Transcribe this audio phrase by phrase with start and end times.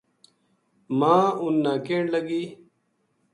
[0.99, 2.43] ماں اُنھ نا کہن لگی